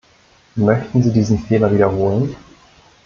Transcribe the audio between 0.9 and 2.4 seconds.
Sie diesen Fehler wiederholen?